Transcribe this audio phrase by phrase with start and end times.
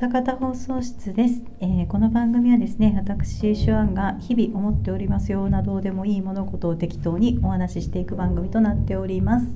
[0.00, 9.46] 歌方放送室です、えー、この番組はですね私手腕が日々思っておりますようなどうでもいい物事を適当にお話ししていく番組となっております、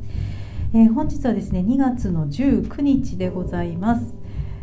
[0.75, 4.17] えー、本日はですね2月の19日でございます。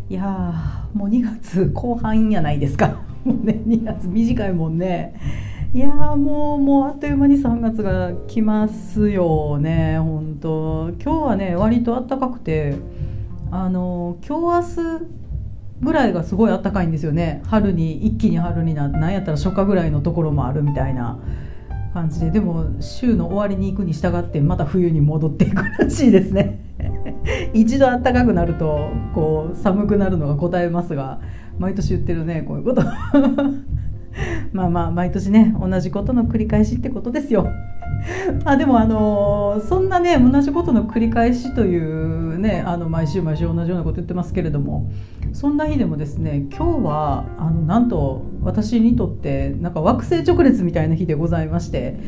[0.10, 2.98] いやもう2月後半やないですか。
[3.24, 5.14] もうね2月短いもんね。
[5.74, 9.98] いやもうもうあっという間に3月が来ますよね。
[9.98, 10.90] 本当。
[11.02, 12.76] 今日はね割と暖かくて
[13.50, 15.19] あの今日明日
[15.82, 17.42] ぐらいがすごい暖かいんですよね。
[17.48, 21.20] 春に一気に春になって何やったら初夏ぐらいのところもあるみたいな
[21.94, 22.32] 感じで。
[22.32, 26.60] でも週の終わりに行くに従ってまた冬に戻っていくらしいですね。
[27.54, 31.20] 一度暖かくなるとこう寒くなるのが答えますが
[31.58, 32.84] 毎年言ってるねこういうこと。
[34.54, 37.48] まあまあ毎年ね同じことの繰り返しってことですよ。
[38.46, 44.90] あでもあのそんなね同じことの繰り返しというねあの毎週毎週同じようなこと言ってますけれども
[45.34, 52.00] そんな日でもですね今日はあのなんと私にとってなんか惑星直列みたいな日でございまして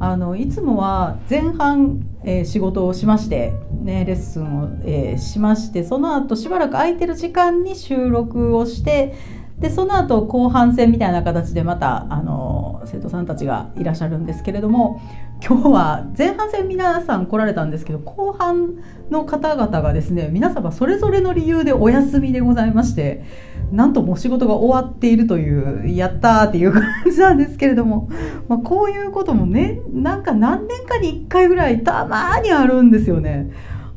[0.00, 3.52] あのいつもは前半、えー、仕事をしまして、
[3.82, 9.14] ね、レッスンを、えー、しましてその後しばらく空いてる時間に収録をして
[9.60, 15.00] でその後後半戦みたいな形でまたあの生徒さんたちがいらっしゃるんですけれども
[15.44, 18.76] 今日は前半戦皆さん来られたんですけど後半
[19.10, 23.24] の方々がですね皆様それぞれの理由でお休みでございまして
[23.72, 28.08] なんともう仕事が終わっているというやったーっていう感じなんですけれども、
[28.48, 33.50] まあ、こういうこともねなんか何年かに1回ぐらいたまにあるんですよね。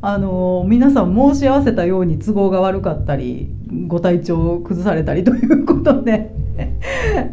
[0.04, 3.54] あの皆さん申し合わせたように都合が悪かったり
[3.88, 6.31] ご体調を崩されたりということで。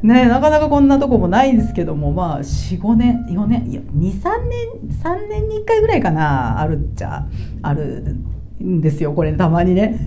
[0.03, 4.69] ねなかなかこんなとこもないですけどもまあ45年4年いや23年
[5.03, 7.27] 3年に1回ぐらいかなあるっちゃ
[7.63, 8.17] ある
[8.63, 9.99] んですよこれたまにね。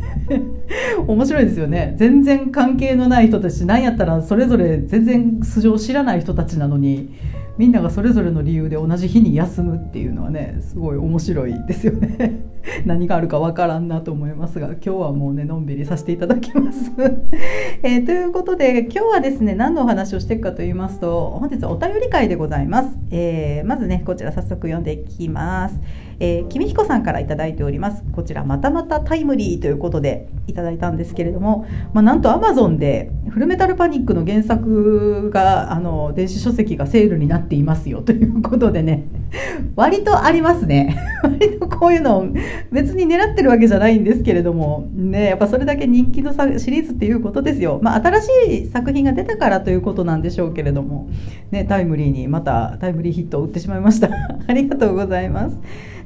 [1.07, 1.95] 面白いですよね。
[1.97, 7.13] 全然関係のない人たち何やったらそれぞれ全然素性を知らない人たちなのに
[7.57, 12.50] みんながそれぞれの理由で同じ日に休むっていうのはねすごい面白いですよね。
[12.85, 16.91] 何があるかわからんなと思いますが今日はもうねのんびりさせていただきます。
[17.83, 25.79] えー、ということで今日はですね何のお話をしていくかと言いますと本日はお便り会でございます、えー、まずねこちら早速読んでいきます。
[26.23, 28.03] えー、君彦さんから頂いております。
[28.11, 39.05] こちらまたまたタイムリーということでいただいたんですけれども、まあ、なんと Amazon でフルメタルパニックの原作があの電子書籍がセールになっていますよということでね。
[39.75, 40.97] 割とありますね。
[41.23, 42.27] 割とこういうの
[42.71, 44.89] 別に狙ってるわけじゃないんですけれども。
[44.93, 48.27] ねやっぱそれだけ人気のシリーズっていうことですよ、まあ、新し
[48.63, 51.09] い作品が出たからということなんでしょうけれども、
[51.51, 54.09] ね、タイムリーにまたタイムリーヒットを打ってしまいました。
[54.47, 55.57] ありがとうございます。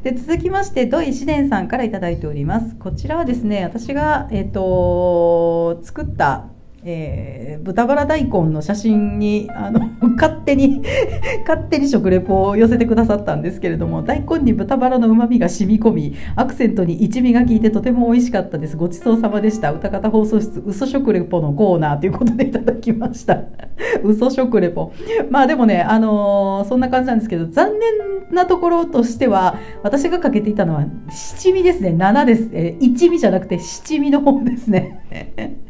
[0.04, 2.76] で続きまして土井紫伝さんから頂いております。
[2.76, 6.55] こちらはですね私が、えーと作った
[6.88, 10.84] えー、豚バラ大根の写真にあの 勝手に
[11.48, 18.78] 勝手に食レポを寄せてくださったんですけれども大根に豚バラのうまみが染み込みアクセントに一味が効いてとても美味しかったです。
[18.78, 19.72] ごちそうさまでした。
[19.72, 23.42] 歌方放送室嘘食レポのコーナーということでいただきました。
[24.04, 24.92] 嘘食レポ。
[25.32, 31.96] まあでもねあのー、そんな感じなんですけど残念なところとしては私がかけていたのは七味ですね。
[31.98, 35.65] 7です、えー、一味じゃなくて七味の方ですね。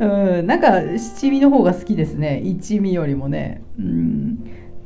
[0.00, 2.40] うん、なんか七味の方が好きですね。
[2.40, 3.62] 一味よりもね。
[3.78, 4.38] うん。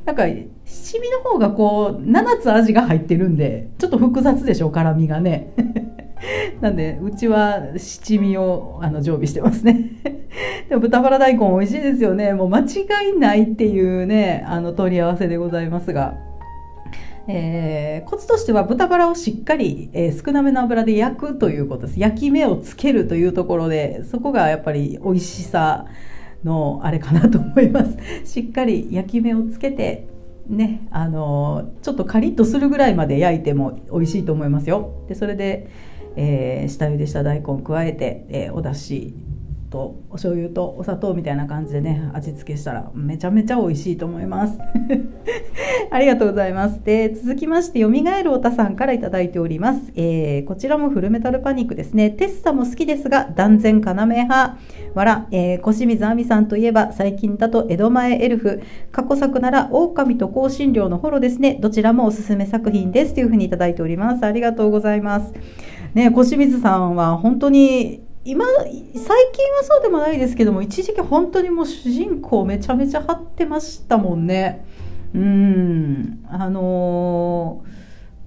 [0.05, 0.23] なんか
[0.65, 5.53] 七味の方がこう7つ味が入ってるんでちょっと複雑でしょ辛みがね。
[6.61, 9.91] なんでうちは七味をあの常備してますね。
[10.69, 12.33] でも豚バラ大根美味しいですよね。
[12.33, 16.30] もう間違いないっていうねあの取り合わせでございますが。
[17.27, 21.99] えー、コツとしては豚バラをしっかり、えー、少なめの油で焼くということです。
[21.99, 25.85] 焼き目をつけるというところでそこがやっぱり美味しさ
[26.43, 27.97] のあれかなと思います。
[28.25, 30.07] しっかり焼き目をつけて
[30.47, 35.05] ねあのちょっとカリッとするぐらいまで焼いても美味しいと思いますよ。
[35.07, 35.67] でそれで、
[36.15, 39.13] えー、下茹でした大根加えて、えお出汁
[39.71, 44.59] とお醤油とお砂糖みたいな感じでね味付けしたらめちゃめちゃ美味しいと思います。
[45.89, 46.83] ありがとうございます。
[46.83, 52.11] で続きましてよみがえるおたさんから頂いております、えー、こちらもフルメタルパニックですね。
[52.11, 54.57] テッサも好きですが断然要派。
[54.93, 58.61] わら、えー、小清水亜美さんといえば最近だと江戸前エルフ。
[58.91, 61.57] 過去作なら狼と香辛料のホロですね。
[61.61, 63.13] どちらもおすすめ作品です。
[63.13, 64.25] というふうに頂いております。
[64.25, 65.33] ありがとうございます。
[65.93, 69.05] ね小清水さんは本当に今最近
[69.53, 74.65] はそうでもないですけども一時期本当にもう主人公めちゃめちゃ張ってましたもんね。
[75.13, 76.23] うん。
[76.29, 77.80] あのー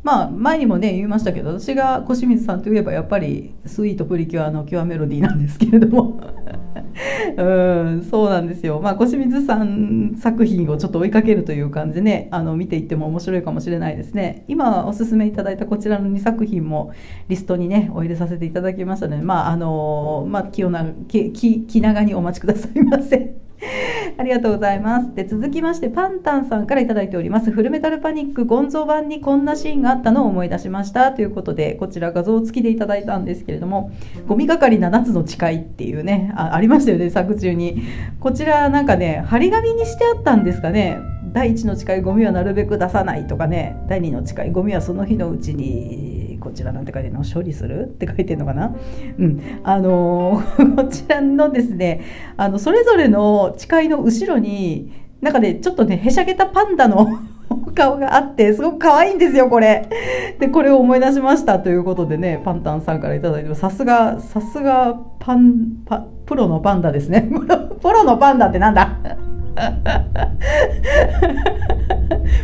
[0.05, 6.21] まあ前にもね言いましたけど私が小清水さんといえばやっぱりスイートプリキュアのキュアメロディーなんですけれども。
[7.37, 8.81] うんそうなんですよ。
[8.81, 14.45] まあ小清水さん作品をちょっと追いかけるという感じでねあの見ていっても面白いかもしれないですね。
[14.47, 16.93] 今おすすめいただいたこちらの2作品も
[17.29, 20.71] リストにねお入れさせていただきましたのでまああのまあ気を
[21.09, 23.44] 気長にお待ちくださいませ。
[24.17, 25.15] ありがとうございます。
[25.15, 27.51] で、続きまして、パンタンさんから頂いております。
[27.51, 31.13] フルメタルパニックゴンゾ版にこんなシーンがあったのを思い出しました。
[31.13, 33.91] ということで、こちら画像付きでいただいたんですけれども、
[34.27, 37.83] ゴミ係7つの誓いっていうね、あありましたよね、作中に。
[38.21, 40.99] こちらなんかね、張り紙にしてあったんですかね。
[41.33, 46.14] 第1の誓い、ゴミはなるべく出さないとかね、第2の誓い、ゴミはその日のうちに
[46.45, 48.77] こちらなんて書いてるの処理するって書いてるのかな？
[49.19, 49.41] うん。
[49.65, 50.43] あの
[50.77, 52.03] こちらのですね
[52.37, 54.93] あのそれぞれの誓いの後ろに
[55.23, 57.09] なんかねちょっとねへしゃげたパンダの
[57.75, 59.89] 顔があってすごく可愛いんですよこれ。
[60.39, 61.59] でこれを思い出しました。
[61.59, 67.29] ということでねパンタンさんから頂いてさすがさすがパンパプロのパンダですね。
[67.81, 68.97] プロのパンダってなんだ？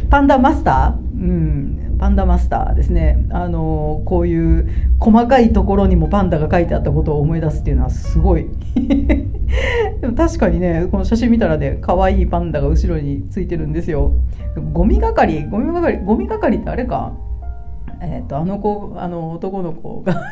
[0.08, 1.20] パンダマスター？
[1.20, 1.59] うん。
[2.00, 3.26] パンダマスターですね。
[3.30, 8.48] あのこういう細かいところにもパンダが書いてあったことを思い出すっていうのはすごい。
[10.00, 14.14] でも確かにねこの写真見たらね可愛いパンダが後ろについてるんですよ。
[14.72, 17.12] ゴミ係ゴミ係ゴミ係ってあれか。
[18.02, 20.22] えーと、あの子あの男の子が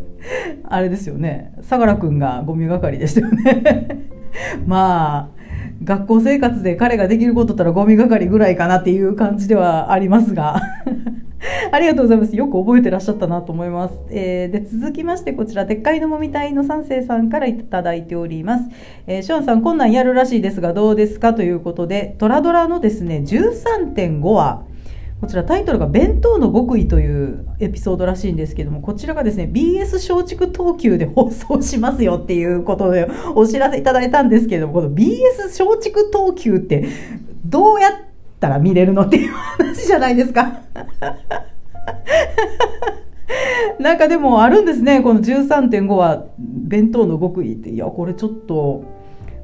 [0.64, 1.52] あれですよね。
[1.60, 4.06] 相良君がゴミ係でしたよね。
[4.66, 5.39] まあ
[5.82, 10.60] 学校生活で彼ができることったらゴミ係ぐらいかなっていう感じではありますが
[11.72, 12.36] ありがとうございます。
[12.36, 13.94] よく覚えてらっしゃったなと思います。
[14.10, 18.68] えー、で、続きまして、こちら、でっかいのもみたいの三世さんからいただいております。
[19.06, 21.32] えー、ショーンさん、こんなんやるらしいですが、どうですか？
[21.32, 24.64] ということで、トラドラのですね、13.5話、
[25.20, 36.88] こちらタイトルが弁当の極意というエピソードらしいんですけども、こちらがですね、BS 松竹東急で放送しますよっていうことでお知らせいただいたんですけども、この BS 松竹東急って
[37.44, 37.92] どうやっ
[38.40, 40.62] たら見れるのっていう話じゃないですか。
[43.78, 47.68] なんかでもあるんですね、この13.5は弁当の極意って。
[47.68, 48.84] いや、これちょっと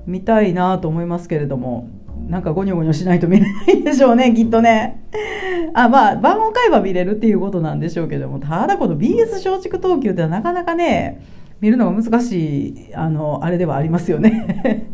[0.07, 1.91] 見たいなと思いますけれども。
[2.29, 5.03] なんかゴニョゴニョしないと見れないでしょうね、 きっとね。
[5.75, 11.21] あ、まあ、番号買えば見れるっていうことなんでしょうけども、ただこの BS 松竹東急ってなかなかね、
[11.61, 14.91] 見るのが難しい、あの、あれではありますよね。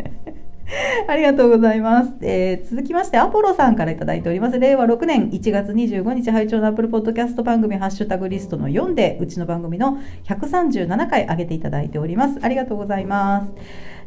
[1.07, 2.13] ありがとうございます。
[2.23, 4.59] えー、続きまして、アポロさんから頂いております。
[4.59, 12.39] 令和6年1月25日拝聴のアップルポッドキャスト番組ハッシュタグリストの4で、うちの番組の137回上げていただいております。
[12.43, 13.53] ありがとうございます。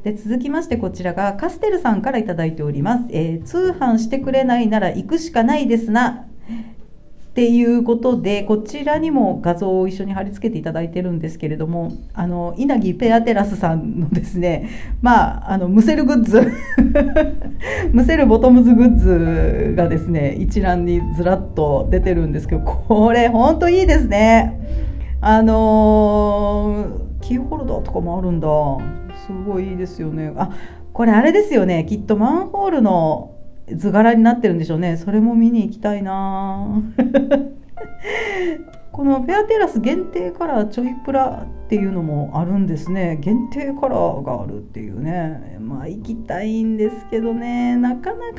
[0.05, 14.69] で続きましてこちらがカステルさんから頂いております、えー、通販してくれないなら行くしかないですなっていうことでこちらにも画像を一緒に貼り付けていただいてるんですけれどもあの稲城ペアテラスさんのですね
[15.01, 16.51] まああのムセルグッズ
[17.91, 18.97] ムセルボトムズグッ
[19.71, 24.61] ズがですね一覧にずらっと出てるんですけどこれほんといいですね。
[25.19, 29.04] あのー、キーホルダーとかもあるんだ。
[29.25, 30.33] すごいいいですよね。
[30.35, 30.51] あ
[30.93, 31.85] これあれですよね。
[31.87, 33.35] きっとマンホールの
[33.67, 34.97] 図柄になってるんでしょうね。
[34.97, 36.67] それも見に行きたいな。
[38.91, 43.17] このフェアテラス限定カラーちょいプラっていうのもあるんですね。
[43.19, 45.57] 限定カラーがあるっていうね。
[45.59, 47.75] まあ行きたいんですけどね。
[47.75, 48.31] なかなかね。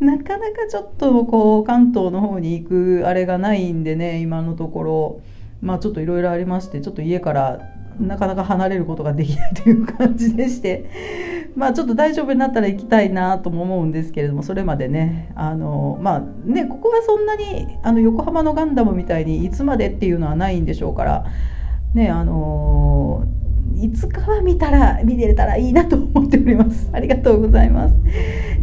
[0.00, 5.20] なかなかちょっとこう関東の方に行くあれがないんでね今のところ。
[5.62, 10.86] まあちょっといろいろありましてちょっと家からなかなか離れることができないという感じでして。
[11.56, 15.30] まあちょっと大丈夫になったら行きたいなとも思うんですけれどもそれまでね。
[15.34, 21.24] あのまあねここはそんなにあの横浜のガンダムみたいにいつまでっていうのはないんでしょうから。
[21.94, 23.15] ねあの
[23.78, 26.88] いつかは見たら見れたらいいなと思っております。
[26.92, 27.94] ありがとうございます、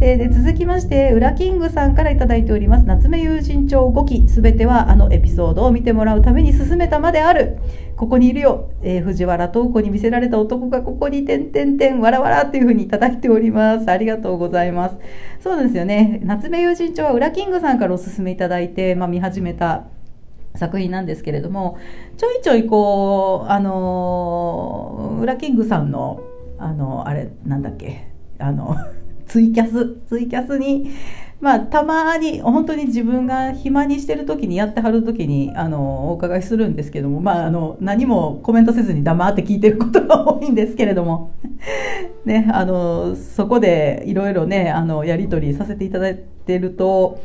[0.00, 2.84] えー、で続きましてウラキングさんから頂いております。
[2.84, 4.28] 夏目友人帳5期。
[4.28, 7.58] すべてはあのエピソードを見てもらうために進めたまである。
[7.96, 13.88] ここにいるよ、えー、藤原東子に見せられた男がここに点々点わらわらっていうふうにいただいております。
[13.90, 14.96] ありがとうございます。
[15.40, 16.20] そうですよね。
[16.24, 19.84] 夏目友人帳はウラキングさんからお勧めいただいて、まあ、見始めた
[20.56, 21.78] 作品なんですけれども
[22.16, 26.22] ちょいちょいこうあのウラキングさんの
[26.58, 28.08] あのあれなんだっけ
[28.38, 28.76] あの
[29.26, 30.90] ツイキャスツイキャスに
[31.40, 41.32] まあ、たまに本当に自分が暇にしてる時にやってはる時にあのお伺いするんですけども、まあ、あの何もコメントせずに黙って聞いてることが多いんですけれども、
[42.24, 47.20] ね、あのそこでいろいろねあのやり取りさせていただいてると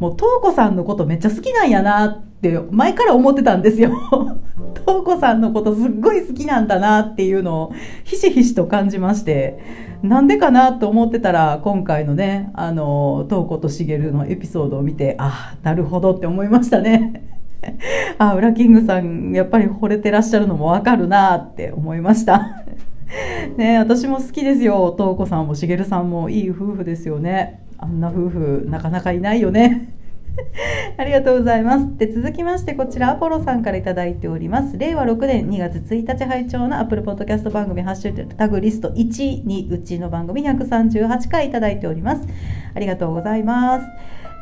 [0.00, 3.92] もう東子さんのことめっちゃ好きなんやなってって前から思ってたんですよ。
[4.84, 7.72] 東子さんのことすっごい好きなんだなっていうのを
[8.02, 9.92] ひしひしと感じまして。
[10.02, 17.22] なんでかなと思ってたら今回のねあの東子と茂のエピソードを見てああなるほどって思いましたね。
[18.18, 22.64] あウラキングさんやっぱり惚れてらっしゃるのもわかるなって思いました。
[23.56, 30.01] ね私も好きですよ東子さんも茂さんもいい夫婦ですよねあんな夫婦なかなかいないよね。
[30.96, 31.96] ありがとうございます。
[31.96, 34.78] で、続きまして、こちら、アポロさんから頂いております。
[34.78, 42.26] 令和6年2月1日拝聴の Apple Podcast 番組、ハッシュタグリスト1にうちの番組138回頂いております。
[42.74, 43.86] ありがとうございます。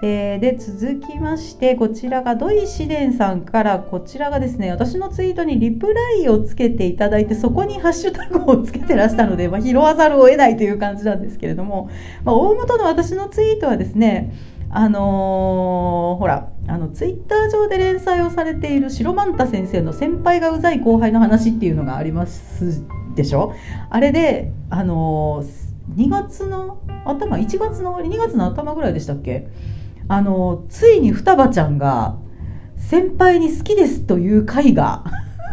[0.02, 11.90] えー、で続きましてこちらが土井紫伝さんからこちらがですね私のツイートにリプライをつけていただいてそこにハッシュタグをつけてらしたので、まあ、拾わざるを得ないという感じなんですけれども、
[12.25, 14.32] まあ、大元の私のツイートはですね
[14.72, 22.82] あのー、ほらあのツイッター上で連載をされている白マンタ先生の先輩がうざい後輩の話っていうのがあります
[23.16, 23.52] でしょ？
[23.90, 29.48] あれであのー、2月の頭1月の終わり？2月の頭ぐらいでしたっけ？
[30.06, 32.16] あのー、ついに双葉ちゃんが
[32.76, 35.04] 先輩に好きですという回が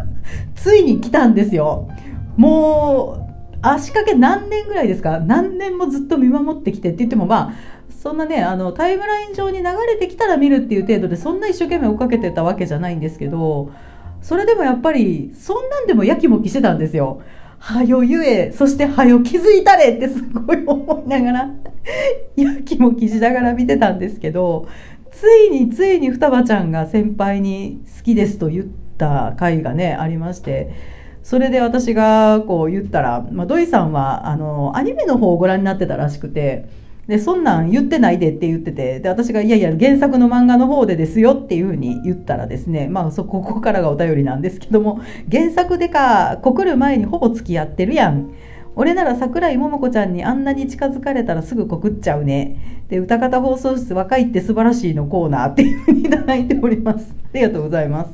[0.55, 1.89] ついに来たんですよ。
[2.35, 3.26] もう
[3.61, 5.19] 足掛け何年ぐらいですか？
[5.19, 7.53] 何年もずっと見守ってきてって言ってもまあ
[7.89, 13.71] そんなねあのタイムライン上に流れてきたら見るっていう程度でそんな一生懸命追っかけてたわけじゃないんですけど
[14.21, 17.21] それでもやっぱりそんなんでもやきもきしてたんですよ。
[17.59, 21.49] はよゆえそしてはよ気づいたれってすごい思いながら
[22.35, 24.67] やきもきしながら見てたんですけど
[25.11, 28.65] ついについに双葉ちゃんが先輩に好きですと言っ
[28.99, 30.96] た回がねありまして。
[31.27, 36.69] それで私がこう言ったら、まあ、土井さんはあのアニメの方をご覧になってたらしくて
[37.07, 48.33] でそんなん言ってないでって言っててで私がいやいや原作の漫画の方でですよっていうふうに言ったらですねまあそここからがお便りなんですけども原作でか告る前にほぼ付き合ってるやん
[48.77, 52.83] 俺なら桜井桃子ちゃんにあんなに近づかれたらすぐ告っちゃうね。
[52.89, 57.11] で、歌方放送室若いって素晴らしいのコーナーっていうふうにいただいております。
[57.11, 58.11] ありがとうございます。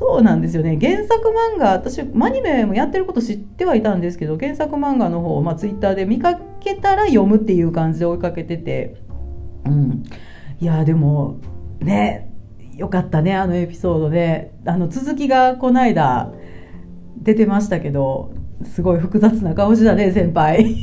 [0.00, 0.78] そうなんですよね。
[0.80, 8.96] 原作漫画私アニメもやってること知ってはいたんですけど原作漫画の方を、まあ、ツイッターで見かけたら読むっていう感じで追いかけてて。
[9.66, 10.02] うん。
[10.58, 11.38] いやでも
[11.80, 12.32] ね
[12.76, 14.54] よかったねあのエピソードで。
[14.64, 16.32] あの続きがこの間
[17.18, 18.32] 出てましたけど
[18.64, 20.76] すごい複雑な顔したね先輩。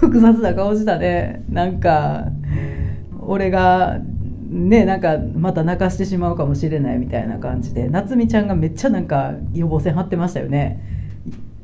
[0.00, 1.44] 複雑な顔したね。
[1.50, 2.28] なんか
[3.20, 4.00] 俺が
[4.56, 10.80] ねなんかまた泣かしてしまうかもしれないみたいな感じで夏美ちゃんがめっちゃなんか予防線張ってましたよね。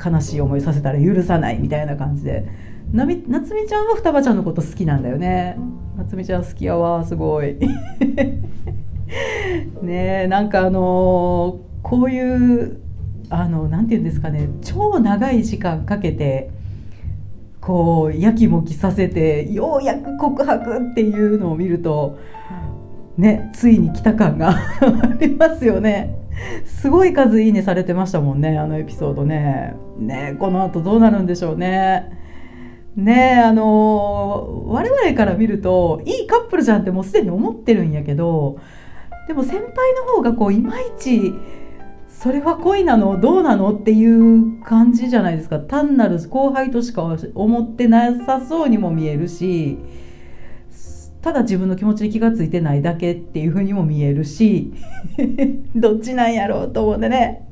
[0.04, 2.44] 悲しい思いさせたら許さないみたいな感じで。
[2.92, 5.56] なみ夏美ちゃんは双葉ちゃんのこと好きなんだよね。
[5.96, 7.56] 夏美ちゃん好きやわすごい。
[9.82, 12.80] ねなんかあのー、こういう
[13.30, 14.50] あのなんて言うんですかね。
[14.60, 16.50] 超長い時間かけて
[17.62, 22.18] こうやきもきさせてようやく告白っていうのを見ると
[23.16, 24.50] ねついに来た感が
[24.80, 26.16] ありますよね。
[26.64, 29.74] すごい数いいねされてましたもんねあのエピソードね。
[29.98, 32.18] ねこの後どうなるんでしょうね。
[32.96, 38.58] ねあの我々から見るといいカップルじゃんってもうすでに思ってるんやけど
[39.28, 39.64] でも先輩
[39.94, 41.32] の方がこういまいち
[42.08, 45.58] それは恋なのどうなのっていう感じじゃないですか。
[45.58, 47.02] 単なる後輩としか
[47.34, 49.78] 思ってなさそうにも見えるし
[51.22, 54.72] ただ自分の気持ちに気が付いてないだけっていうふうにも見えるし
[55.74, 57.46] どっちなんやろうと思ってね。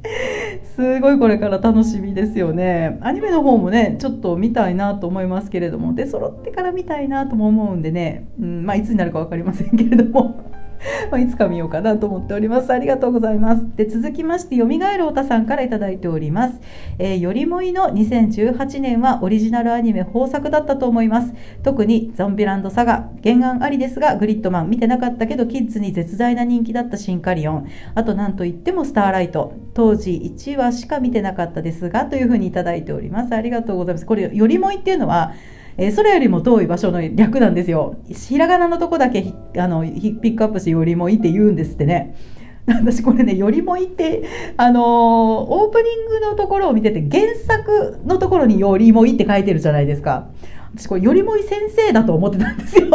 [0.77, 2.99] すごいこれから楽しみですよね。
[3.01, 5.95] アニメの方もねちょっと見たいなと思いますけれども。
[5.95, 10.60] で揃ってから見たいなとも思うんでね、うん、まあいつになるか分かりませんけれども。
[11.11, 12.73] まいつか見ようかなと思っております。
[12.73, 13.67] ありがとうございます。
[13.77, 16.61] で、続きまして、よみがえるおたさんから頂いております。
[16.99, 21.35] えー、よりもいの2018年はオリジナルアニメ豊作だったと思います。
[21.63, 27.67] 特にゾンビランドサガ、原案ありですが、グリッドマン見てなかったけど、キッズに絶大な人気だったシンカリオン。
[27.95, 29.53] あと、なんといってもスターライト。
[29.75, 33.35] 当時1話しか見てなかったですが、というふうに頂いております。
[33.35, 34.07] ありがとうございます。
[34.07, 35.33] これ、よりもいっていうのは、
[35.81, 37.97] えー、それよりも遠い場所の略なんですよ。
[38.09, 42.15] ひらがなのとこだけあのピックアップしてよりもいいって言うんですってね。
[42.67, 44.23] 私これね、よりもいって、
[44.59, 50.29] あのー、オープニングのところを見てて、原作のところによりもいって書いてるじゃないですか。
[50.75, 52.89] 私これよりもい先生だと思ってたんですよ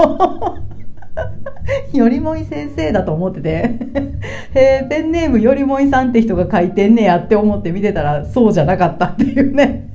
[1.94, 3.76] よりもい先生だと思ってて
[4.56, 9.95] えーペンネームよりもいさんって人が書いてんねやって思って見てたらそうじゃなかったっていうね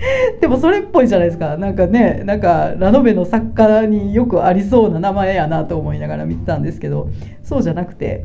[0.40, 1.56] でもそれっぽいじゃないですか。
[1.56, 7.10] なんかねなんかラノベの作家によくありそうな名前やなと思いながら見てたんですけど
[7.42, 8.24] そうじゃなくて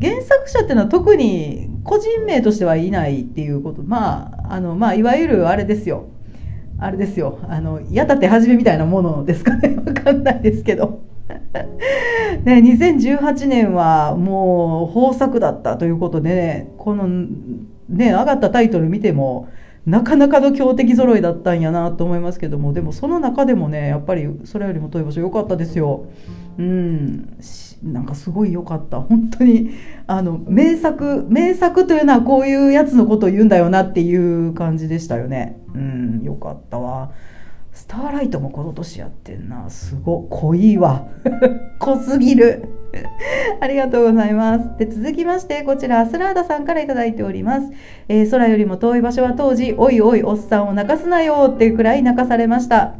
[0.00, 3.82] 原作者っていうのは特に個人名としてはいないっていうこと。
[3.82, 6.06] まああのまあいわゆるあれですよ。
[6.78, 7.38] あれですよ。
[7.48, 9.68] あの矢立てはじめみたいなものですかね。
[9.84, 11.00] 分かんないですけど。
[12.44, 19.48] ね2018年はもう豊作だったということでねこのね上がったタイトル見ても
[19.86, 26.06] なかなかの強敵揃いだったんやなと思いますけどもでもその中でもねやっぱりそれよりも遠い場所良かったですよ。
[26.58, 27.36] うん。
[27.82, 29.00] なんかすごい良かった。
[29.00, 29.72] 本当に
[30.06, 35.60] あの名作名作というのはこういうやつのことを言うんだよなっていう感じでしたよね。
[35.74, 37.12] うん良かったわ。
[37.72, 39.68] スターライトもこの年やってんな。
[39.68, 41.08] すご濃いわ。
[41.78, 42.83] 濃すぎる。
[43.60, 44.70] ありがとうございます。
[44.78, 47.70] で続きましてこちらアスラーダさんから頂いております、
[48.08, 52.94] えー、空よりも遠い場所は当時おいおいおっさんを泣かすなよっていうくらい泣かされました。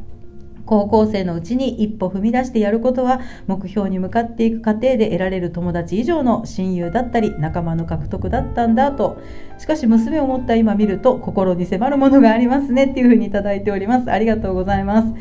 [0.66, 9.20] 高校生のうちに一歩踏み出してやることは目標に向かっていく過程で得られる友達以上の親友だったり仲間の獲得だったんだと。
[9.58, 14.10] しかし娘を持った今見ると心に迫るものがありますねっていうふうに頂いております。
[14.10, 15.14] ありがとうございます。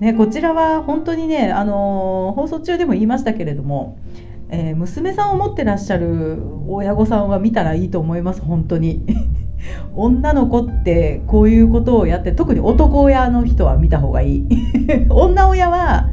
[0.00, 3.98] ね、こちらは本当にね、あの放送中でも言いましたけれども、
[4.48, 6.38] えー、娘さんを持ってらっしゃる
[6.68, 9.04] 親御さんは見たらいいと思います本当に。
[9.96, 14.48] 女の子ってこういうことをやって特に男親の人は見た方がいい。
[15.10, 16.08] 女親は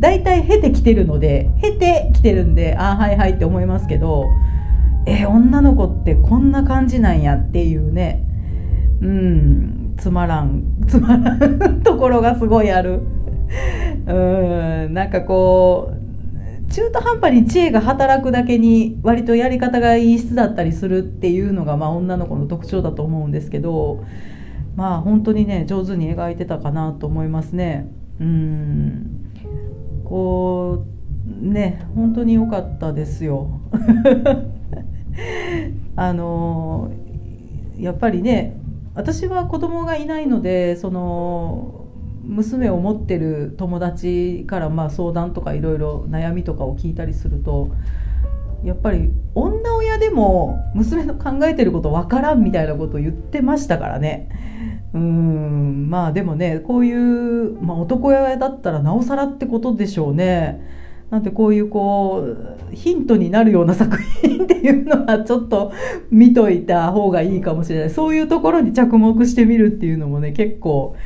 [0.00, 4.24] 大体経てきてるので経てきてるんでああはいはいって思いますけど
[5.08, 8.24] えー、女の子ってこんな感じなんやっていうね。
[9.00, 9.77] うん。
[9.98, 13.00] つまらん つまらんところがすごいある
[14.06, 24.04] うんなんかこう中途半端に知恵が働くだけに割とやり方がいい質だったりするっていうのがまあ女の子の特徴だと思うんですけど
[24.76, 27.88] まあ本当にね上手に描いてたかなと思いますね。
[28.20, 29.30] うん
[30.04, 30.84] こ
[31.42, 33.60] うね本当に良かったですよ。
[35.96, 36.90] あの
[37.76, 38.57] やっぱりね
[38.98, 41.86] 私は子供がいないのでその
[42.24, 47.70] 娘を持ってる友達からまあ相談とかいろいろ悩みとかを聞いたりすると
[48.64, 54.28] やっぱり女親でも娘の考えてること分からんみたいなことを言ってましたからね
[54.92, 60.60] うんまあでもねこういう、まあ、男親だったらなおさらってことでしょうね。
[61.10, 62.22] なんてこういうこ
[62.70, 65.72] うヒントになるような作品っていうのはちょっと
[66.10, 67.90] 見といた方がいいかもしれない。
[67.90, 70.96] そういうところに着目してみるっていうのもね結構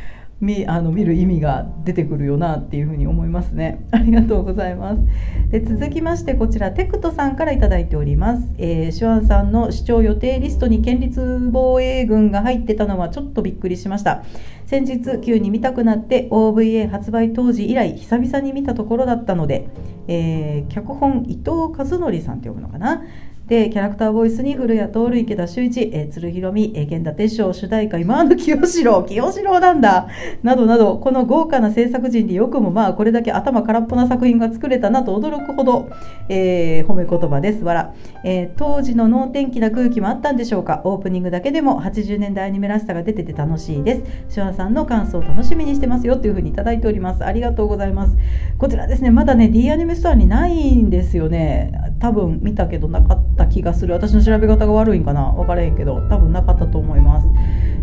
[0.42, 3.86] 見あの見る意味が出てくるよなっていうふうに思いますね。
[3.92, 5.02] ありがとうございます。
[5.50, 8.48] で続きましてこちらテクトさんから頂いております。
[8.58, 14.24] え、シュワンさんの視聴予定リストに県立防衛軍が入ってたのはちょっとびっくりしました。
[14.66, 19.68] 先日急に見たくなって OVA 発売当時以来久々に見たところだったので、
[20.08, 23.02] えー、脚本伊藤和則さんって読むのかな？
[23.46, 30.08] でキャラクターボイスに古谷徹池田修一、えー、鶴弘美、えー、源田鉄章主題歌今の清志郎清志郎なんだ
[30.42, 35.90] などなどこの豪華な制作陣でよくもまあこれだけ頭空っぽな作品が作れたなと驚くほど、
[36.28, 37.64] えー、褒め言葉です。
[37.64, 40.82] わら、えー、当時の能天気な空気もあったんでしょうか？
[40.84, 43.96] オープニングだけでも80年代アニメらしさが出てて楽しいで
[44.28, 44.34] す。
[44.34, 47.24] シュワさんの感想を楽しみにしてますよというふうにいただいております。
[47.24, 48.16] ありがとうございます。
[48.58, 51.72] こちらですねまだね D アニメストアにないんですよね。
[51.98, 53.94] 多分見たけどなかった気がする。
[53.94, 55.32] 私の調べ方が悪いんかな？
[55.32, 57.28] 分からへんけど多分なかったと思います。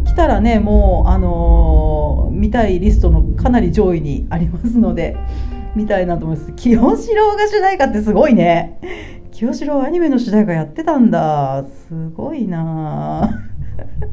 [0.06, 5.18] 来たらねもうあのー、見たいリストのかなり上位にありますので
[5.76, 6.54] 見たいなと思います。
[6.54, 9.19] 清志郎が主題歌ってすごいね。
[9.40, 11.64] 清志郎アニメの主題歌やってたんだ。
[11.88, 13.48] すごいな。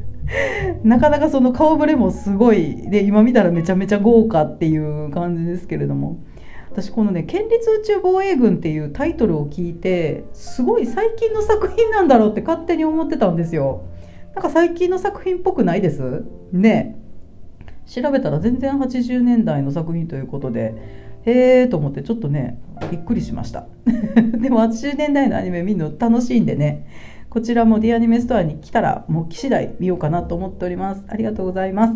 [0.84, 2.88] なかなかその顔ぶれもすごい。
[2.88, 6.18] で今見たらめちゃめちゃ豪華っていう感じですけれども。
[6.70, 13.80] 私このね「県立宇宙防衛軍」っていうタイトルを聞いてすごい最近の作品なんだろうって勝手に思ってたんですよ。
[14.32, 16.24] なんか最近の作品っぽくないです？
[16.52, 17.00] ね。
[17.84, 20.74] 調べたら全然80年代の作品ということで
[21.26, 22.58] へえと思ってちょっとね
[22.90, 23.66] びっくりしました。
[24.40, 26.86] でも80年代のアニメ見るの楽しいんでね
[27.28, 31.04] こちらも D アニメストアに来たらもう期次第見ようかなと思っております。
[31.08, 31.94] ありがとうございます。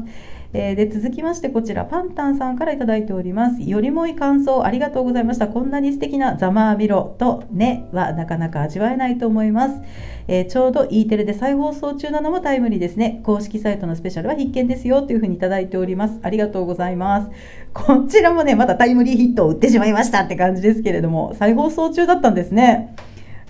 [0.53, 3.63] えー、で続きましてこちらパンタンさんから頂いております。
[3.63, 5.47] よりもい感想ありがとうございました。
[5.47, 9.81] こんなに素敵なざまあみろとねはなかなか味わえないと思います、
[10.27, 13.21] えー、ちょうど E テレで再放送中なのもタイムリーですね。
[13.23, 16.19] 公式サイトのスペシャルは必見ですよというふうに頂いております。
[16.23, 17.31] ありがとうございます。
[17.73, 22.97] こちらもねまたタイムリーヒットを打ってしまいましたって感じですけれども再放送中だったんですね。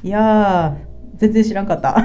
[0.03, 0.90] いやー
[1.21, 2.03] 全然知らんかった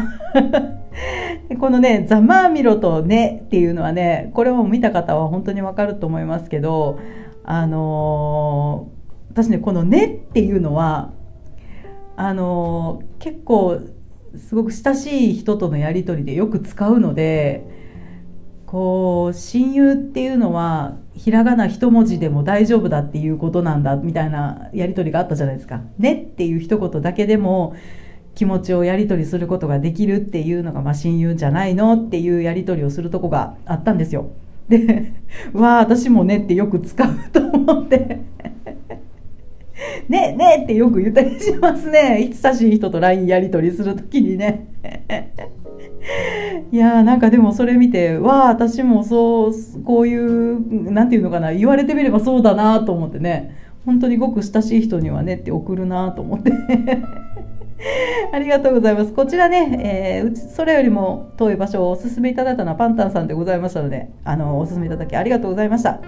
[1.60, 7.00] このね「ざまあみろ」と「ね」っていうのはねこれを見た方は本当にわかると思いますけど
[7.46, 11.14] あのー、私ねこの「ね」っていうのは
[12.18, 13.80] あのー、結構
[14.36, 17.66] すごく親しい人とのやり取りでよく使うので
[18.66, 25.82] こう親友っていうのはひらがな一文字でも大丈夫だっていうことなんだみたいなやり取りがあったじゃないですか。
[25.98, 27.76] ねっていう一言だけでも
[28.36, 34.32] 気持ちをやり取りすることができるっていうのが、まあ、親友じゃないのっていうやり取りをするとこがあったんですよ。
[34.70, 35.14] で
[35.54, 37.98] 「わあ私もね」ってよく使うと思って
[40.10, 44.68] 「ねえねえ」ってよく言ったりしますね親しい人と LINE やり取りする時にね。
[46.72, 56.52] いやーなんかでもそれ見てわあ私もそうこういう何て言うのかな言われてみればそうだなと思ってね本当にごく親しい人にはねって送るなと思って
[58.32, 59.14] ありがとうございます。
[59.14, 66.02] こちらね、えー、それよりも遠い場所をお勧めいただいたのはパンタンさんでございましたので、あの、お勧めいただきありがとうございました。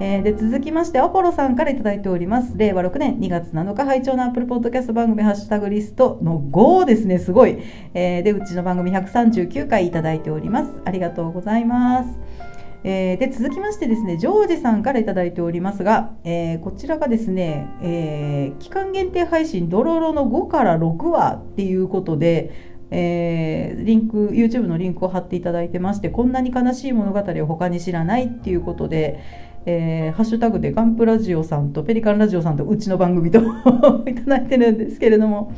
[0.00, 2.56] えー、で、続きまして、アポロさんから頂いております。
[2.56, 7.58] 令和6年2月7日、拝聴のアップルポッドキャスト番組ハッシュタグリストの5ですね、すごい。
[7.94, 10.70] えー、で、うちの番組139回頂いております。
[10.84, 12.53] ありがとうございます。
[12.86, 22.50] えー、で続きましてですねジョージさんから頂いておりますが、えー、こちらがですね、えー、期間限定配信「ドロロの5から6話」っていうことで、
[22.90, 29.18] えリンク YouTube のリンクを貼っていただいてましてこんなに悲しい物語を他に知らないっていうことで、
[29.64, 33.40] えハッシュタグでガンプラジオさんとペリカンラジオさんとうちの番組と
[34.06, 35.52] いただいてるんですけれども。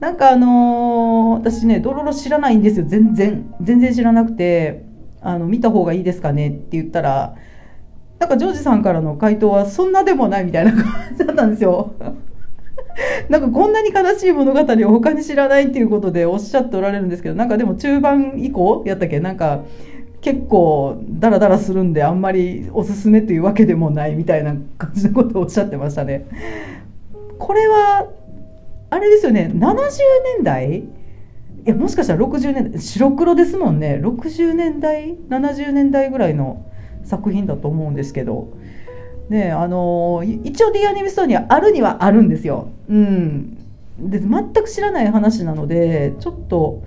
[0.00, 3.44] なんかあの私ね、ドロロ知らないんですよ、全然。
[3.60, 4.89] 全然知らなくて。
[5.22, 7.34] あの見た方がいいですかねって言ったら
[8.18, 10.84] なんかジョージさんからの回答はそんなでもないみたいな感
[11.16, 11.94] じだったんですよ。
[13.28, 19.20] なんかこんなに悲しい物語を他に知らないっていうことでおっしゃっておられるんですけどなんかでも中盤以降やったっけ？
[19.20, 19.60] なんか
[20.20, 26.26] 結構ダラダラするんであんまりおすすめというわけでもないみたいな感じのことをおっしゃってましたね。
[27.38, 28.06] これは
[28.90, 29.76] あれですよね70
[30.36, 30.82] 年代
[31.64, 34.00] いやもしかしたら60年代白黒ですもんね。
[34.02, 36.64] 60年代70年代ぐらいの
[37.04, 38.52] 作品だと思うんですけど。
[39.30, 42.68] ねあの一応 D アニメストアにはあるにはあるんですよ。
[42.88, 43.56] うん。
[43.98, 46.82] で全く知らない話なのでちょっと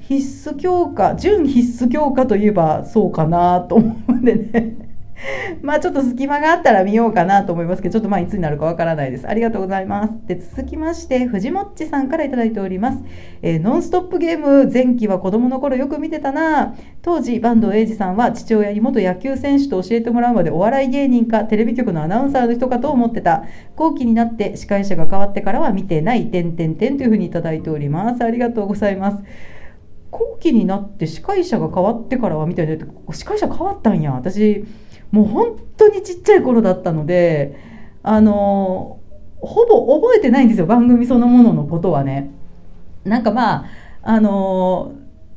[0.00, 4.87] 必須強化準必須強化といえばそうかなと思うんでね。
[5.62, 9.28] まあちょっと隙間があったら見ようかなと思いますけど、ちょっとまあいつになるかわからないです。
[9.28, 10.14] ありがとうございます。
[10.26, 13.02] で、続きまして、藤もっちさんから頂いております。
[13.42, 16.74] えー、ノンストップゲーム前期は子供の頃よく見てたな。
[17.02, 23.44] 当時、坂東英二さんは父親に元野球選手と教えてもらうまでお笑い芸人かテレビ局のアナウンサーの人かと思ってた。
[23.76, 28.24] 後期になって司会者が変わってからは見てない、点々点というふうに頂いております。
[28.24, 29.22] ありがとうございます。
[30.10, 34.64] 後期になって司会者が変わってからはみたいな司会者変わったんや私
[35.10, 37.58] もう本当にちっちゃい頃だったので
[38.02, 39.00] あの
[39.40, 42.30] ほぼ覚えてないんですよ番組そのもののことはね。
[43.04, 43.66] なんかまあ
[44.02, 44.92] あの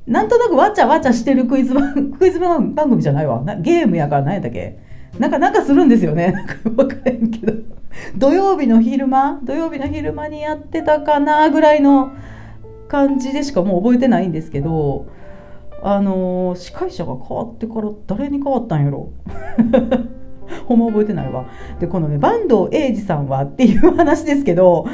[0.07, 3.43] なんとなくわちゃわちゃしてるクイズ番 クイズ番組じゃないわ。
[3.61, 4.77] ゲームやから何やったっけ。
[5.19, 6.31] なんかなんかするんですよね。
[6.31, 7.53] なんか分からんけど。
[8.15, 12.11] 土曜日の昼間土曜日の昼間にやってたかなぐらいの
[12.87, 15.07] 感じでしかもう覚えてないんですけど
[15.83, 19.09] あの、司会者が変わってから誰に変わったんやろ？
[20.67, 21.45] ほんま覚えてないわ。
[21.79, 24.85] でこのね坂東英二さんはっていう話ですけど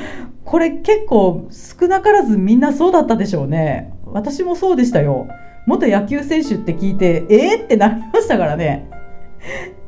[0.45, 3.93] これ結構少なからずみんなそうだったでしょうね。
[4.05, 5.27] 私もそうでしたよ。
[5.65, 8.89] 元野球選手って聞いてえー、ってなりましたからね。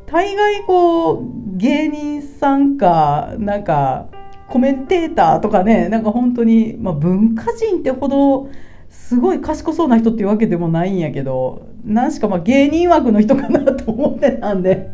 [0.06, 1.22] 大概こう
[1.56, 4.06] 芸人さんかなんか
[4.48, 8.48] コメンテーターとかねなんか本当にまあ文化人ってほど
[8.90, 14.90] すごい賢そうな人っていうわけでもないんやけど何しかまあ芸人枠の人かなと思ってたんで。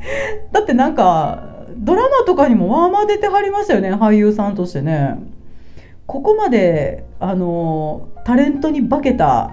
[0.52, 5.18] だってなんかドラマとかにもまあまあ出てはりましたよね俳優さんとしてね。
[6.06, 9.50] ここまであのタレントに化けた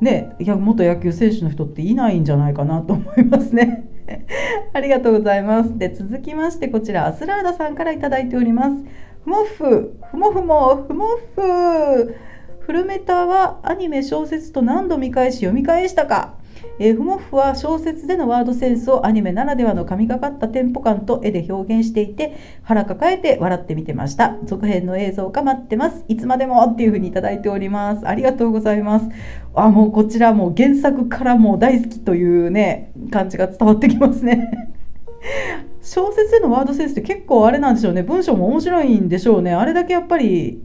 [0.00, 3.88] ね元野球選手の人っていないんじゃないかなと思いますね。
[4.72, 5.78] ありがとうございます。
[5.78, 8.84] で続きましてこちらアスラーダさんから頂いております。
[9.24, 12.14] ふもふふもふもふもふ。
[12.64, 16.36] フルメタはアニメ小説と何度見返し読み返したか。
[16.78, 24.38] えー、フモフは小説でのワードセンスをアニメならではの神がかったテンポ感と絵で表現していて腹抱えて笑って見てました。
[24.44, 26.04] 続編の映像が待ってます。
[26.08, 28.08] いつまでもっていう風に頂いております。
[28.08, 29.08] ありがとうございます。
[29.54, 34.72] あもうこちらも原作からもう大好きというね感じが伝わってきますね。
[35.82, 38.02] 小説でのワードセンスって結構あれなんでしょうね。
[38.02, 39.52] 文章も面白いんでしょうね。
[39.52, 40.64] あれだけやっぱり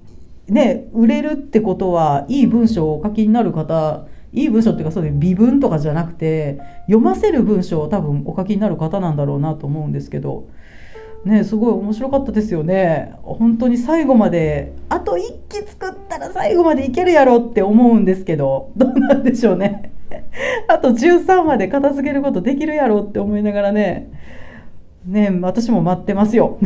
[0.53, 10.47] ね売れるってことはいい文章をお書きになる方いい文章っていうかそういう微文とかじゃなくて読ませる文章を多分お書きになる方なんだろうなと思うんですけど
[11.25, 13.13] ねすごい面白かったですよね。
[13.23, 15.17] 本当に最後まであと1
[15.49, 19.91] 期作ったら最後までいけるやろって思うんですけどどうなんでしょうね。
[20.67, 24.11] あと13まで片付けることできるやろって思いながらね。
[25.05, 26.57] ね私も待ってますよ。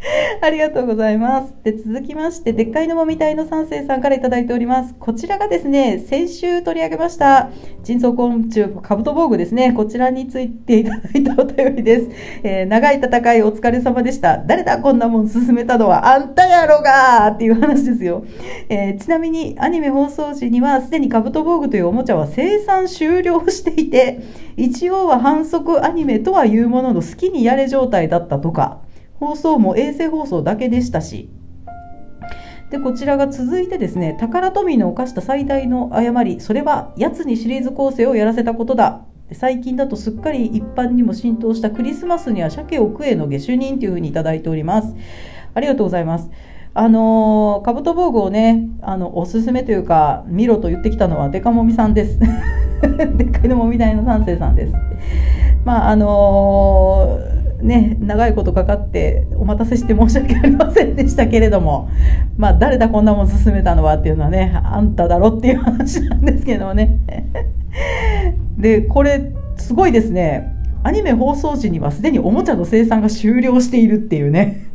[0.40, 1.54] ありがとうございます。
[1.62, 4.94] で、続きまして、でっかいのもみたいの三世さんから頂いております。
[4.98, 7.50] こちらがですね、先週取り上げました、
[7.82, 9.72] 人造昆虫カブト防具ですね。
[9.72, 12.08] こちらについていただいたお便りです。
[12.42, 14.38] えー、長い戦いお疲れ様でした。
[14.38, 18.24] 誰だこんなもん進めたのはあんたやろがっていう話ですよ。
[18.70, 24.20] えー、ちなみにアニメ放送時にはすでにカブト防具というおもちゃは生産終了していて、
[24.56, 28.78] 一応は反則アニメとはいうものの好きにやれ状態だったとか。
[29.20, 31.28] 放送も衛星放送だけでしたし
[32.70, 39.04] でこちらが続いてですねタカラトミーの犯した最大の誤りそれはやつにシリーズ構成をやらせたことだ。
[39.32, 44.94] 最近だとすっかり一般にも浸透したクリスマスには鮭を食えの下手人というふうにいただいております。
[45.54, 46.30] ありがとうございます。
[46.74, 52.18] あのカブト防具をねあのおすすめというか見ろと言ってきたのはデカモミさんです。
[52.20, 54.74] でっかいのもみ台の三世さんです。
[55.64, 61.90] まああのーね、長いことかかってお待たせして申し訳ありませんでしたけれども、
[62.36, 66.98] まあ、誰だこんなもん進めたのはっていうのはねあんただろっていう話なんですけどもね。
[68.58, 70.56] でこれすごいですね。
[70.82, 74.66] アニメ放送時にはすでにおもちゃの生産が終了しているっていうね。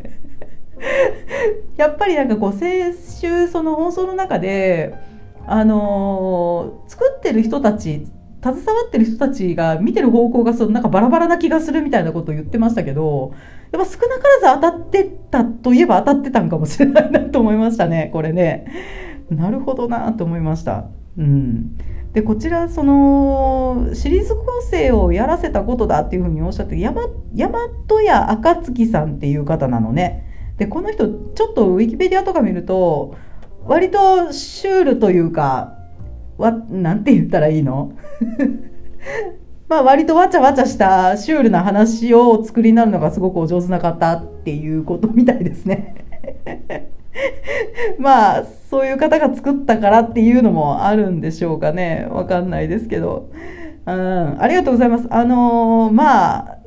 [1.77, 4.93] やっぱりなんかこう先週その放送の中で
[5.47, 8.05] あのー、作ってる人たち
[8.45, 13.33] 携わってる人たちが見てる方向がそのなんかバラバラな気がするみたいなことを言ってましたけど
[13.71, 18.65] やっぱ少なからず当たってたといえば当たってたんかもしれないなと思いましたね これね。
[19.31, 20.85] なるほどなと思いました。
[21.17, 21.75] うん。
[22.13, 30.23] でこちらそのシリーズ構成をやらせたことだっていうふうにおっしゃって大和屋暁さんっていう方なのね。
[30.57, 33.15] でこの人ちょっとウィキペディアとか見ると
[33.65, 35.79] 割とシュールというか
[36.37, 37.93] わなんて言ったらいいの？
[39.67, 45.95] まあ割とわちゃわちゃしたシュールな話をお作りになるのがすごくお上手な方っていうことみたいですね。
[47.97, 52.07] まあそういう方が作ったからっていうのもあるんでしょうかね。
[52.11, 53.29] わかんないですけど、
[53.87, 55.07] うん、ありがとうございます。
[55.09, 56.57] あのー、まあ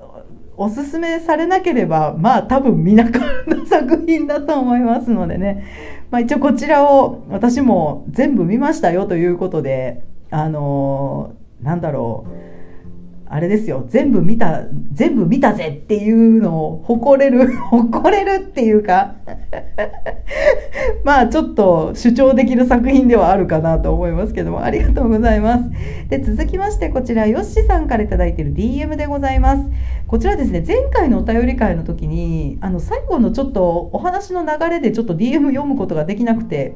[0.56, 5.64] おすすめされなければまあ多分見なかった作品だと思いますのでね。
[6.10, 12.57] まあ、一応こちらを私も全部見ましたよということであのー、なんだろう。
[13.30, 13.84] あれですよ。
[13.88, 14.62] 全部見た
[14.92, 19.14] 全部見たぜっていうのを誇れる 誇れるっていうか
[21.04, 25.70] まあちょっと主張できる作品ではあるかなと思いますけどもありがとうございます。
[26.08, 29.62] で続きましてこちらヨッシーさんから頂いてる DM でございます。
[30.06, 36.74] こちらですね前回のお便り会の時にあの最後のちょっとお話の流れでちょっと DM 読むことができなくて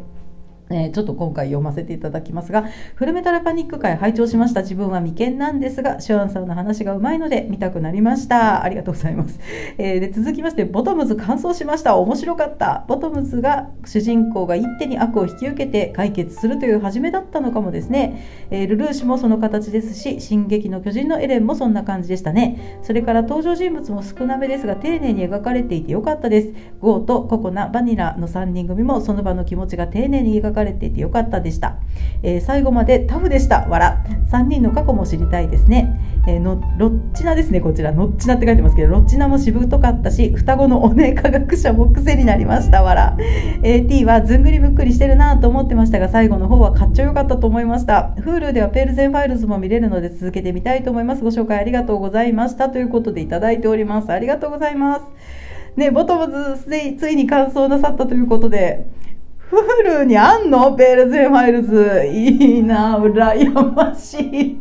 [0.73, 4.63] えー、ちょっと今回読ませていただきますが、フルメタルパニック会拝聴しました。
[4.63, 8.63] 自分は未見なんですが、シュアンさんの話がうまいので見たくなりました。
[8.65, 9.39] ありがとうございます。
[9.79, 11.97] えー、で続きまして、ボトムズ完走しました。
[11.97, 12.85] 面白かった。
[12.89, 18.47] ボトムズが主人公が一手に悪を引き受けて解決するという始めだったのかもですね。
[18.51, 22.79] えー、ルルーシュもその形ですし、進撃の巨人のエレンもそんな感じでしたね。
[22.83, 26.53] それから登場人物も少なめですが、丁寧に描かれていてよかったです。
[26.81, 31.79] ゴーとココナ、バニラの3人組もその場の気持ちが丁寧に描かれていてよかったでした、
[32.23, 33.67] えー、最後までタフでした。
[33.67, 37.61] わら3人の過去も知りたいですね、えー、のロッチナですね。
[37.61, 37.91] こちら。
[37.91, 42.83] ノッチナって書いてますけどロッチナもしぶとかったし双子のお姉科学者も癖になりました。
[42.83, 43.17] わら、
[43.63, 48.15] えー、T はずんぐりむっくりしてるなと思ってましたが最後の方はかっちょよかったと思いました。
[48.19, 51.25] Hulu ではペールゼンファイルズも見れるので続けてみたいと思います。
[51.25, 52.69] ご紹介ありがとうございました。
[52.69, 54.13] ということでいただいております。
[54.13, 55.03] ありがとうございます。
[55.77, 58.87] ね、ボトムズついに完走なさったということで、
[59.61, 60.75] Hulu にあんの？
[60.75, 62.07] ペールゼンファイルズ。
[62.07, 64.61] いいな、羨ましい。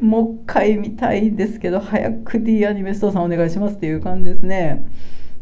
[0.00, 4.86] もう一回見たいんですけど、早く D アニメストさんお願いしますっていう感じですね。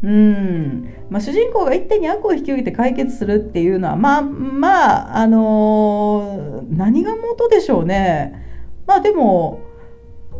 [0.03, 8.45] うんまあ、主人公が一手に悪を引き受けて解決するっていうのはまあまああのー、何が元でしょうね
[8.85, 9.61] まあでも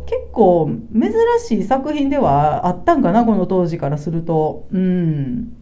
[0.04, 5.56] 結構珍しい作品ではあったんかなこの当時からするとうん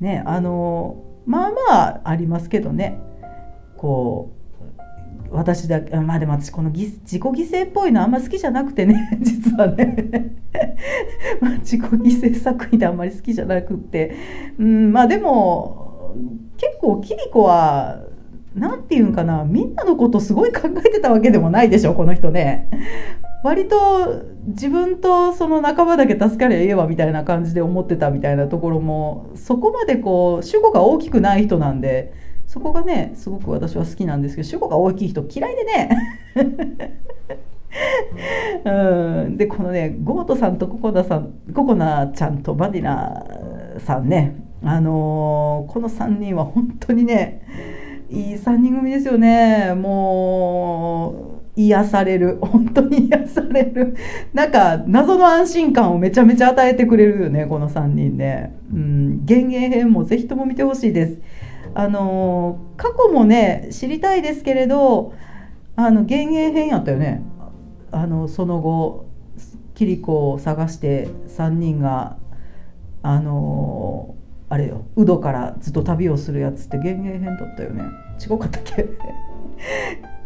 [0.00, 2.98] ねあの、まあまあありますけどね。
[3.76, 4.36] こう
[5.30, 10.32] 私だけまあでも私この自己犠牲っぽいのあんま好きじゃなくてね 実はね。
[11.40, 14.14] まあ自己犠牲作品ってあんまり好きじゃなくって。
[14.58, 16.14] うんまあでも
[16.56, 18.04] 結構キリコは
[18.54, 22.70] 何て言うんかなみんなのことすごい考えてたわけでもないでしょこの人ね。
[23.46, 32.12] 割と自分とその仲間だけ助かりゃええわみたいな感じで思ってたみたいなところもそこまでこう主語が大きくない人なんで
[32.48, 35.90] そこがねすごく私は好きなんですけど主語が大きい人嫌いでね。
[38.64, 38.70] う
[39.28, 39.36] ん。
[39.36, 43.24] でこのねゴートさんとココナさんココナちゃんとバディナ
[43.78, 44.42] さんね。
[44.64, 47.46] あのー、この3人は本当にね
[48.10, 49.72] いい3人組ですよね。
[49.74, 52.38] もう癒される。
[52.42, 53.96] 本当に癒される。
[54.34, 58.54] なんか謎の安心感をめちゃめちゃ与えてくれるよねこの3人ね。
[58.72, 59.20] うん。
[59.28, 61.20] 幻影編もぜひとも見てほしいです。
[61.74, 65.12] あの過去もね知りたいですけれど
[65.74, 67.22] あの幻影編やったよね。
[67.90, 69.06] あのその後
[69.74, 72.16] キリコを探して3人が
[73.02, 74.14] あの
[74.48, 77.84] あれよウドからずっと旅をするやつって幻影編だったよね。
[78.24, 78.86] 違かったっけ？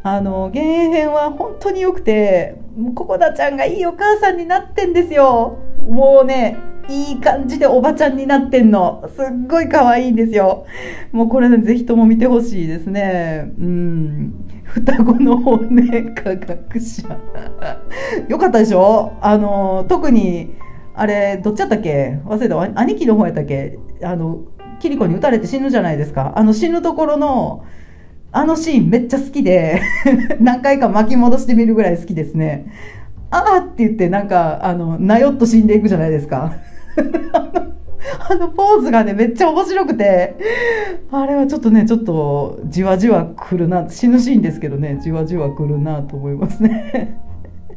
[0.03, 2.57] あの幻影編は本当によくて
[2.95, 6.57] ここだちゃんがいいお母さんになってんですよもうね
[6.88, 9.09] いい感じでおばちゃんになってんの。
[9.14, 10.66] すっごい可愛いんですよ。
[11.12, 13.53] もうこれね、ぜひとも見てほしいですね。
[13.61, 14.45] うん。
[14.64, 17.16] 双子の本音科学者。
[18.29, 19.12] よかったでしょ？
[19.21, 20.57] あの、特に、
[20.95, 22.19] あれ、どっちやったっけ？
[22.25, 22.61] 忘れた。
[22.81, 23.79] 兄貴の方やったっけ？
[24.03, 24.40] あの、
[24.81, 26.33] キリコに撃たれて死ぬじゃないですか。
[26.35, 27.64] あの死ぬところの、
[28.33, 29.83] あのシーンめっちゃ好きで
[30.40, 32.66] 何回か巻き戻してみるぐらい好きですね。
[33.31, 36.53] ああって言ってなんかあのなよっと死んでいくじゃないですか。
[38.29, 40.37] あのポーズがねめっちゃ面白くて
[41.11, 47.19] あれはちょっとねちょっとじわじわくるな死ぬシーンですけどねじわじわくるなと思いますね。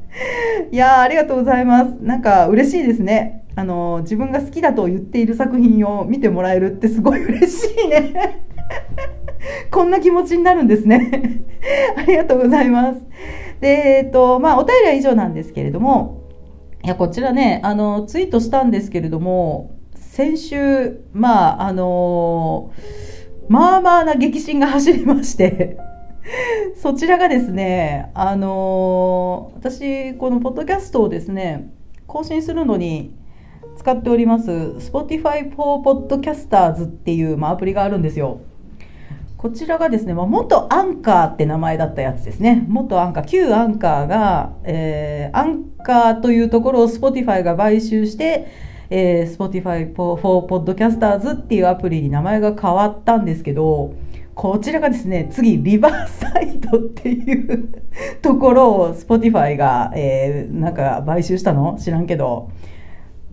[0.72, 1.98] いやありがとうございます。
[2.02, 3.46] なんか嬉しいですね。
[3.56, 8.42] あの自分が好きだと言っている作品を見てもらえるってすごい嬉しいね。
[9.72, 11.44] こんな気持ちになるんですね。
[11.98, 13.02] ありがとうございます。
[13.60, 16.24] でえっとまあお便りは以上なんですけれども
[16.84, 22.72] いやこちらねあのツイートしたんですけれども先週まああの
[23.48, 25.78] まあまあな激震が走りまして
[26.76, 31.70] そちらがですねあの私このポッドキャストをですね
[32.06, 33.16] 更新するのに
[33.78, 38.42] 使っております Spotify for Podcasters っていう、まあ、アプリがあるんですよ。
[39.44, 42.66] こちらがですね、まあ、元アンカーって名前だったやつですね。
[42.70, 48.48] 元アンカー、旧アンカーが、えー、アンカーというところを Spotify が買収して、
[48.90, 53.96] えー、Spotify for Podcasters っていうアプリに名前が変わったんですけど、
[54.34, 57.68] こちらがですね、次、リバーサイドっていう
[58.24, 61.76] ところを Spotify が、えー、なんか買収したの？
[61.78, 62.48] 知らんけど。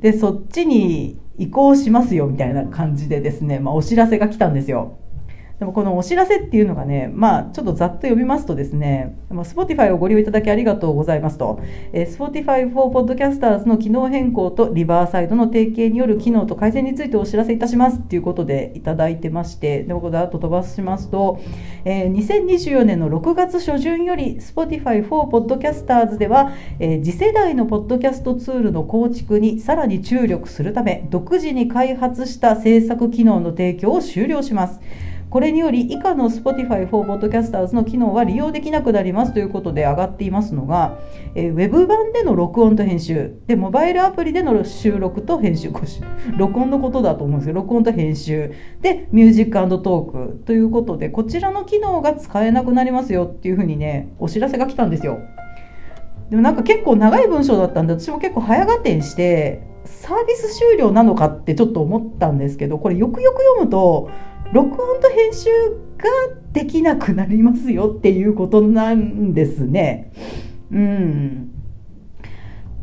[0.01, 4.97] で、そっちに移行しますよみたいな感じでですね、まあ、お知らせが来たんですよ。
[5.61, 11.61] でもこのお知らせっていうのがね、まあ、ちょっとざっと読みますとですね、Spotify をご利用いただきありがとうございますと、
[11.93, 21.39] えー、Spotify for Podcasters の機能変更とリバーサイドの提携による機能と改善についてお知らせいたしますっていうことでいただいてまして、で、ここでと飛ばしますと、
[21.85, 34.81] えー、2024年の6月初旬より Spotify for Podcasters では、えー、次世代のポッドキャストツールの構築にさらに注力するため、独自に開発した制作機能の提供を終了します。
[35.31, 40.99] これにより以下の Spotify for Podcasters の機能は利用できなくなりますということで上がっていますのが、
[41.37, 45.71] えー、ウェブ版での録音と編集でモバイルアプリでの収録と編集
[46.37, 48.53] 録音のことだと思うんですけど録音と編集。
[48.81, 55.21] でミュージックトークということでこちらの機能が使えなくなりますよっていうふうにねお知らせが来たんですよ。
[56.31, 64.11] でもなんか結構長い文章だったんで私も結構早合点してサービス終了なのかってちょっと思ったんですけどこれよくよく読むと
[64.53, 65.49] 録音と編集
[65.99, 66.09] が
[66.53, 70.13] できなくなりますよっていうことなんですね。
[70.73, 71.51] うん。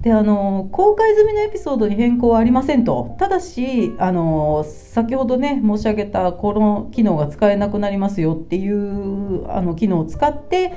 [0.02, 10.74] であの公開済みのエピソードに変更はありませんとただしあの先ほどね申し上げたこの機能が使えなくなりますよっていうあの機能を使って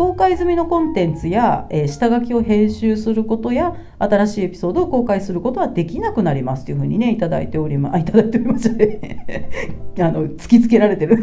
[0.00, 11.18] 公開済みのコンテンツや、えー、下書きを編集することや新しいエピソードを公開することはできなくなりますというふうにね いただいておりますあいただいておりましたねあの突きつけられてる。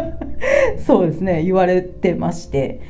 [0.80, 1.42] そうですね。
[1.42, 2.80] 言われてまして。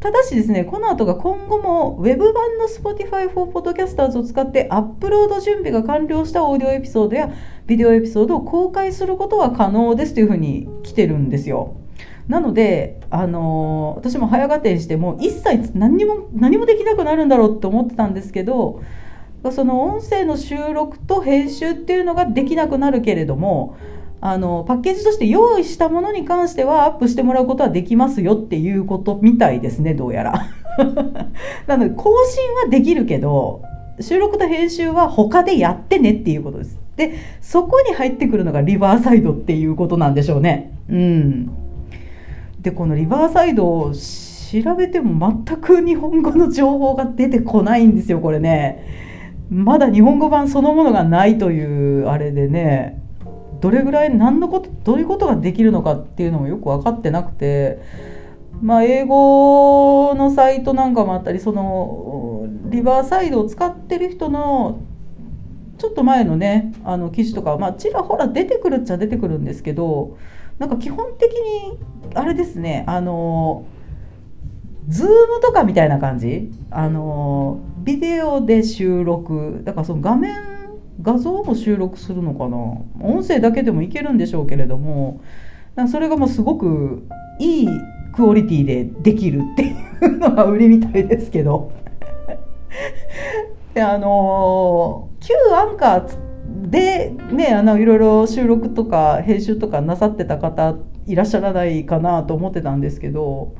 [0.00, 7.32] ただしですね、この後が今後も Web 版の Spotify for Podcasters を使ってアップロード準備が完了したオーディオエピソードや
[7.66, 11.74] ビデオエピソードを公開することは可能ですというふうに来てるんですよ。
[12.28, 18.82] なので、あのー、私も早合点しても一切何も何もできなくなるんだろうって思ってたんですけど
[19.50, 23.78] その音声の収録と編集っていうのができなくなるけれども
[24.20, 30.50] あのパッケージとして用意したものに関してはアップしてもらうことはできますよっていうことみたいですねどうやら。
[31.66, 33.62] なので更新はできるけど
[34.00, 36.78] 収録と編集は他でやってねっていうことです。
[36.96, 40.72] でそこに入ってくるのがリバーサイドっていうことなんでしょうね。
[40.90, 41.67] うん。
[42.60, 49.06] でこのリバーサイドを調べても全く日本語の情報が出てこないんですよこれね。
[49.50, 53.02] まだ日本語版そのものがないというあれでね。
[53.60, 57.82] どれぐらい何のことどういうことができるのかっていうのもよく分かってなくて、
[58.62, 64.80] まあ、英語のサイトなんかもあったりそのリバーサイドを使ってる人の
[65.78, 70.18] ちょっと前のねあの記事とか、まあ、ちらほら出てくるっちゃ出てくるんですけど
[70.58, 71.78] なんか基本的に
[72.14, 73.64] あれですねあの
[74.88, 76.50] ズームとかみたいな感じ？
[76.70, 80.34] あのビデオで収録だからその画面
[81.02, 82.56] 画像も収録するのかな？
[83.06, 85.20] 音声だけでもいけるんでしょうけれども
[85.90, 87.06] それがもうすごく
[87.38, 87.68] いい
[88.14, 89.72] クオリティでできるってい
[90.06, 91.72] うのが売りみたいですけど。
[93.74, 96.27] であの旧アンカー
[96.62, 100.74] でねあのいろいろ収録とか編集とかなさってた方
[101.06, 103.54] いらっしゃらないかなと思ってたんですけど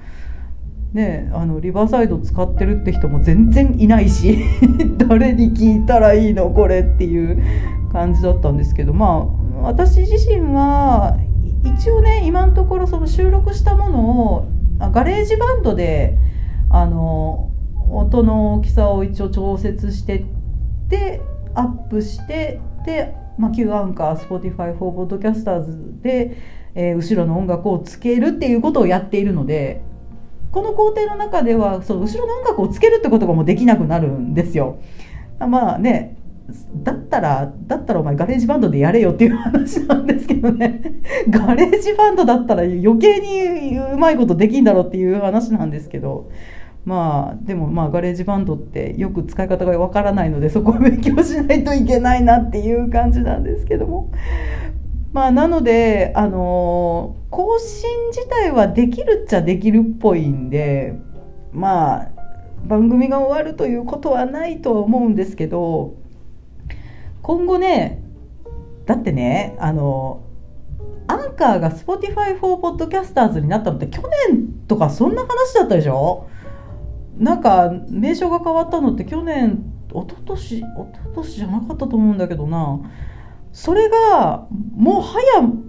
[0.93, 4.39] ね、あのリバーサイド使ってるって人も全然いないし
[4.97, 7.43] 誰に聞いたらいいのこれっていう
[7.93, 9.29] 感じだったんですけどま
[9.63, 11.19] あ私自身は
[11.63, 14.49] 一応ね今のところその収録したものを
[14.93, 16.17] ガレージバンドで
[16.71, 17.51] あの
[17.91, 20.25] 音の大きさを一応調節して
[20.89, 21.21] で
[21.55, 22.61] アップして、
[23.39, 26.37] まあ、旧アンカー Spotify for Podcasters で、
[26.75, 29.83] えー、後ろの音楽をつけるっていうことをやっているので
[30.51, 34.81] この工程の中ではその後ろの音楽をつけるってことがもうできなくなるんですよ。
[35.39, 36.17] まあね
[36.83, 40.81] だったらだったらお前ガレージバンドでやれよっていう話なんですけどね
[41.29, 46.31] ガレージバンドだったら余計にうまいことできんだろうっていう話なんですけど
[46.85, 54.11] まあでもまあガレージバンドってよく使い方がわからないのでそこを勉強しないといけないなっていう感じなんですけども。
[55.13, 60.99] まあ、なので、あの、更新自体はできるっちゃできるっぽいんで、
[61.51, 62.09] まあ、
[62.67, 65.95] 番組が終わるということはないとは思うんですけど、
[67.23, 68.03] 今後ね、
[68.85, 70.23] だってね、あの
[71.09, 76.27] アンカーが Spotify for Podcasters になったのって去年とかそんな話だったでしょ？
[77.19, 82.81] なんか名称が変わったのって去年一昨年一昨年じゃなかったと思うんだけどな。
[83.53, 84.47] それが
[84.77, 85.23] もう早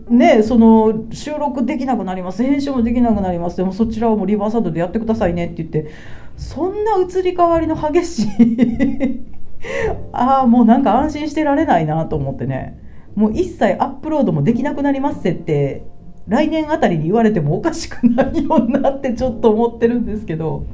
[0.10, 2.44] ねその収録できなくなります。
[2.44, 3.58] 編集もできなくなります。
[3.58, 5.92] でもそちらをもうリバーサイドでやってくださいねって言って。
[6.38, 9.20] そんな移り変わりの激しい
[10.14, 12.80] ああもうなんか安心してられないなと思ってね。
[13.16, 15.84] もう一切アップロードもできなくなりますって
[16.28, 20.66] 来年あたりに言われてもおかしくないよなってちょっと思ってるんですけど。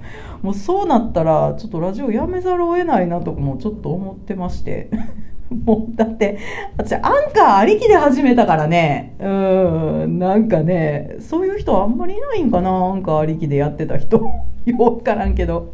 [0.42, 4.90] もうそうなったらちょっとラジオやめざるを得ないなとかもちょっと思ってまして。
[5.50, 6.40] もうだって
[6.76, 9.16] 私アンカーありきで始めたからね。
[9.20, 9.28] う
[10.08, 12.72] んなんかねそういう人あんまりいないんかな。
[12.72, 14.18] アンカーありきでやってた人。
[14.66, 15.72] よくからんけど。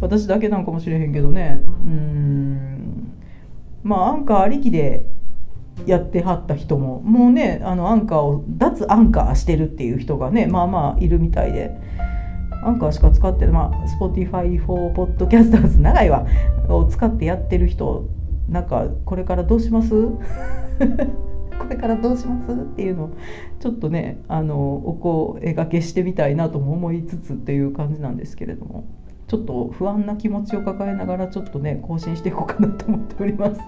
[0.00, 1.60] 私だけなんかもしれへんけどね。
[1.86, 3.12] うん。
[3.84, 5.06] まあアンカーありきで
[5.86, 7.00] やってはった人も。
[7.02, 11.76] もうねあのアンカーを脱アンカーしてるっていう人がねまあまあいるみたいで。
[12.62, 16.26] アンカーしか使ってまあ、Spotify for Podcasters 長いわ
[16.68, 18.08] を使ってやってる人
[18.48, 19.90] なんかこれからどうします？
[21.58, 22.52] これからどうします？
[22.52, 23.10] っていうのを
[23.60, 28.84] ちょっとねあのお声がけしてみたいなとも思いつつっていう感じなんですけれども
[29.26, 33.60] ちょっと不安な気持ちを抱えながらちょっとね更新していこうかなと思っております。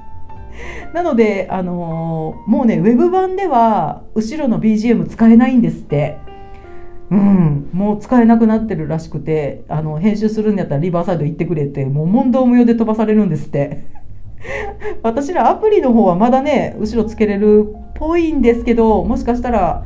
[0.94, 6.18] なので、あのもうねウェブ版では後ろの BGM 使えないんですって。
[7.14, 13.84] うん、もう使えなくなってるらしくてあの編集するんやったらリバーサイド行ってくれってもう問答無用で飛ばされるんですって。
[15.02, 19.84] 私らアプリの方はまだね後ろつけれるっぽいんですけどもしかしたら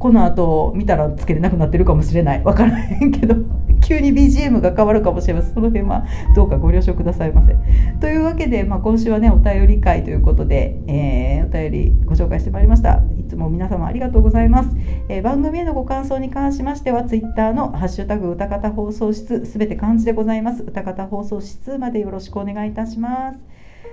[0.00, 2.40] この後見たらつけれなくなってるかもしれない。
[2.40, 3.36] 分からへんけど。
[3.82, 5.54] 急に BGM が変わるかもしれません。
[5.54, 7.56] その辺はどうかご了承くださいませ。
[8.00, 13.02] というわけで、まあ、今週はねお便り会ということで、えー、お便りご紹介してまいりました。
[13.18, 14.70] いつも皆様ありがとうございます、
[15.08, 20.62] えー、番組へのご感想に関しましては Twitter の「ハッシュタグ歌方放送室」すべて漢字でございます。
[20.62, 23.38] 歌方放送室までよろしくお願いいたします。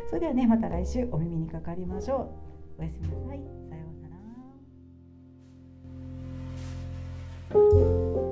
[0.10, 2.32] それではねまた来週お耳にかかりましょ
[2.78, 2.82] う。
[2.82, 3.40] おやすみなさい。
[3.70, 3.82] さよ
[7.54, 7.58] う
[8.20, 8.29] なら。